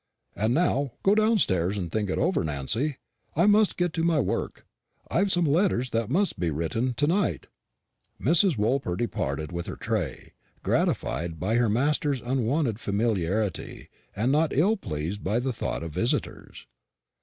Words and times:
And 0.35 0.55
now 0.55 0.93
go 1.03 1.13
downstairs 1.13 1.77
and 1.77 1.91
think 1.91 2.09
it 2.09 2.17
over, 2.17 2.43
Nancy. 2.43 2.97
I 3.35 3.45
must 3.45 3.77
get 3.77 3.93
to 3.93 4.01
my 4.03 4.19
work. 4.19 4.65
I've 5.11 5.31
some 5.31 5.45
letters 5.45 5.91
that 5.91 6.09
must 6.09 6.39
be 6.39 6.49
written 6.49 6.95
to 6.95 7.05
night." 7.05 7.45
Mrs. 8.19 8.57
Woolper 8.57 8.95
departed 8.97 9.51
with 9.51 9.67
her 9.67 9.75
tray, 9.75 10.33
gratified 10.63 11.39
by 11.39 11.53
her 11.57 11.69
master's 11.69 12.19
unwonted 12.19 12.79
familiarity, 12.79 13.89
and 14.15 14.31
not 14.31 14.53
ill 14.53 14.75
pleased 14.75 15.23
by 15.23 15.37
the 15.39 15.53
thought 15.53 15.83
of 15.83 15.91
visitors. 15.93 16.65